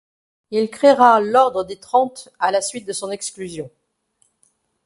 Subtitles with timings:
[0.49, 3.69] Il créera l’Ordre des Trente à la suite de son exclusion.